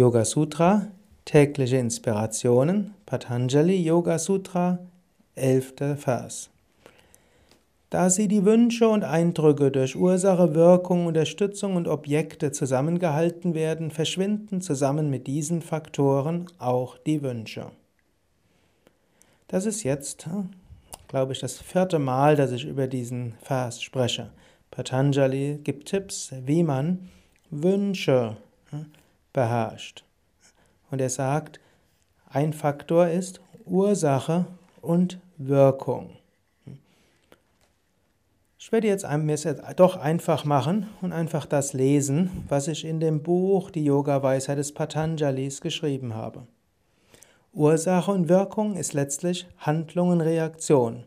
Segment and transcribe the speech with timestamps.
[0.00, 0.86] Yoga Sutra,
[1.26, 4.78] tägliche Inspirationen, Patanjali Yoga Sutra,
[5.34, 5.74] 11.
[5.98, 6.48] Vers.
[7.90, 14.62] Da sie die Wünsche und Eindrücke durch Ursache, Wirkung, Unterstützung und Objekte zusammengehalten werden, verschwinden
[14.62, 17.66] zusammen mit diesen Faktoren auch die Wünsche.
[19.48, 20.30] Das ist jetzt,
[21.08, 24.30] glaube ich, das vierte Mal, dass ich über diesen Vers spreche.
[24.70, 27.10] Patanjali gibt Tipps, wie man
[27.50, 28.38] Wünsche
[29.32, 30.04] beherrscht.
[30.90, 31.60] Und er sagt,
[32.28, 34.46] ein Faktor ist Ursache
[34.80, 36.16] und Wirkung.
[38.58, 42.84] Ich werde jetzt mir es jetzt doch einfach machen und einfach das lesen, was ich
[42.84, 46.46] in dem Buch Die Yoga-Weisheit des Patanjalis geschrieben habe.
[47.52, 51.04] Ursache und Wirkung ist letztlich Handlung und Reaktion.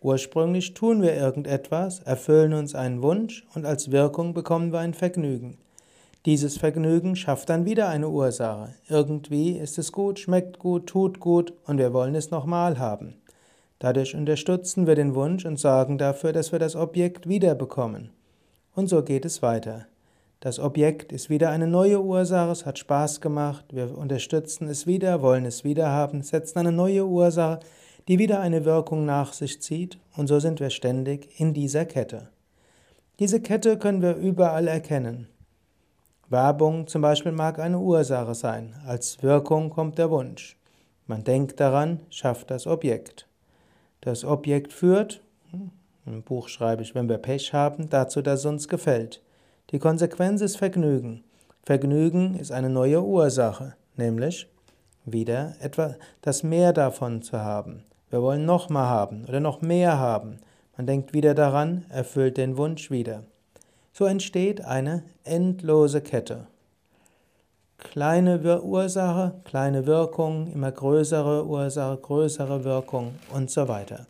[0.00, 5.56] Ursprünglich tun wir irgendetwas, erfüllen uns einen Wunsch und als Wirkung bekommen wir ein Vergnügen.
[6.26, 8.74] Dieses Vergnügen schafft dann wieder eine Ursache.
[8.88, 13.14] Irgendwie ist es gut, schmeckt gut, tut gut und wir wollen es nochmal haben.
[13.78, 18.10] Dadurch unterstützen wir den Wunsch und sorgen dafür, dass wir das Objekt wiederbekommen.
[18.74, 19.86] Und so geht es weiter.
[20.40, 25.22] Das Objekt ist wieder eine neue Ursache, es hat Spaß gemacht, wir unterstützen es wieder,
[25.22, 27.60] wollen es wieder haben, setzen eine neue Ursache,
[28.08, 32.30] die wieder eine Wirkung nach sich zieht, und so sind wir ständig in dieser Kette.
[33.20, 35.28] Diese Kette können wir überall erkennen.
[36.28, 40.56] Werbung zum Beispiel mag eine Ursache sein, als Wirkung kommt der Wunsch.
[41.06, 43.28] Man denkt daran, schafft das Objekt.
[44.00, 45.70] Das Objekt führt, hm,
[46.04, 49.22] im Buch schreibe ich, wenn wir Pech haben, dazu, dass es uns gefällt.
[49.70, 51.22] Die Konsequenz ist Vergnügen.
[51.62, 54.48] Vergnügen ist eine neue Ursache, nämlich
[55.04, 57.84] wieder etwa das Mehr davon zu haben.
[58.10, 60.40] Wir wollen noch mal haben oder noch mehr haben.
[60.76, 63.22] Man denkt wieder daran, erfüllt den Wunsch wieder.
[63.98, 66.48] So entsteht eine endlose Kette.
[67.78, 74.06] Kleine Ursache, kleine Wirkung, immer größere Ursache, größere Wirkung und so weiter.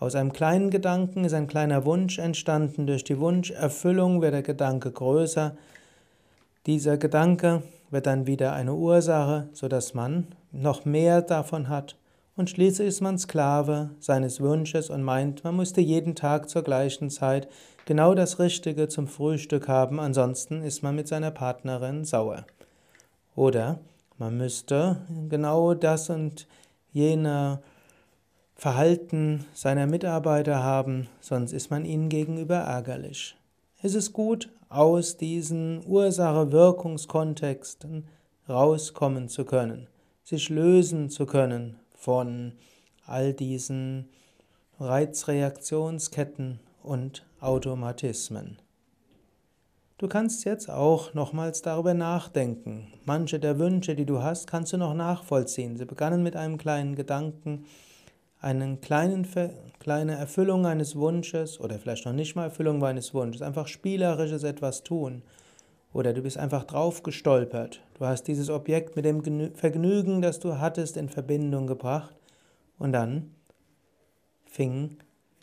[0.00, 2.88] Aus einem kleinen Gedanken ist ein kleiner Wunsch entstanden.
[2.88, 5.56] Durch die Wunscherfüllung wird der Gedanke größer.
[6.66, 11.94] Dieser Gedanke wird dann wieder eine Ursache, sodass man noch mehr davon hat.
[12.40, 17.10] Und schließlich ist man Sklave seines Wunsches und meint, man müsste jeden Tag zur gleichen
[17.10, 17.48] Zeit
[17.84, 22.46] genau das Richtige zum Frühstück haben, ansonsten ist man mit seiner Partnerin sauer.
[23.36, 23.78] Oder
[24.16, 26.46] man müsste genau das und
[26.94, 27.60] jene
[28.54, 33.36] Verhalten seiner Mitarbeiter haben, sonst ist man ihnen gegenüber ärgerlich.
[33.82, 38.08] Es ist gut, aus diesen Ursache-Wirkungskontexten
[38.48, 39.88] rauskommen zu können,
[40.24, 42.52] sich lösen zu können von
[43.06, 44.08] all diesen
[44.78, 48.58] Reizreaktionsketten und Automatismen.
[49.98, 52.86] Du kannst jetzt auch nochmals darüber nachdenken.
[53.04, 55.76] Manche der Wünsche, die du hast, kannst du noch nachvollziehen.
[55.76, 57.66] Sie begannen mit einem kleinen Gedanken,
[58.40, 64.42] eine kleine Erfüllung eines Wunsches oder vielleicht noch nicht mal Erfüllung eines Wunsches, einfach spielerisches
[64.42, 65.22] etwas tun.
[65.92, 67.82] Oder du bist einfach drauf gestolpert.
[67.94, 72.14] Du hast dieses Objekt mit dem Vergnügen, das du hattest, in Verbindung gebracht
[72.78, 73.34] und dann
[74.44, 74.98] fing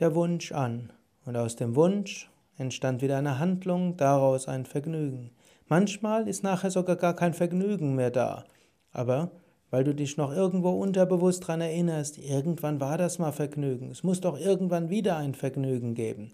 [0.00, 0.92] der Wunsch an.
[1.24, 5.30] Und aus dem Wunsch entstand wieder eine Handlung, daraus ein Vergnügen.
[5.68, 8.44] Manchmal ist nachher sogar gar kein Vergnügen mehr da,
[8.92, 9.30] aber
[9.70, 14.20] weil du dich noch irgendwo unterbewusst daran erinnerst, irgendwann war das mal Vergnügen, es muss
[14.20, 16.32] doch irgendwann wieder ein Vergnügen geben.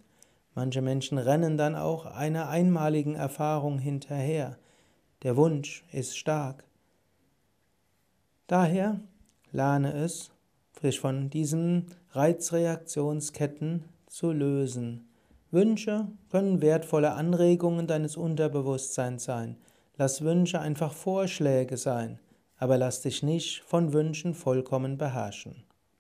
[0.59, 4.59] Manche Menschen rennen dann auch einer einmaligen Erfahrung hinterher.
[5.23, 6.65] Der Wunsch ist stark.
[8.49, 8.99] Daher
[9.53, 10.33] lerne es,
[10.83, 15.09] sich von diesen Reizreaktionsketten zu lösen.
[15.53, 19.59] Wünsche können wertvolle Anregungen deines Unterbewusstseins sein.
[19.97, 22.19] Lass Wünsche einfach Vorschläge sein,
[22.57, 25.68] aber lass dich nicht von Wünschen vollkommen beherrschen.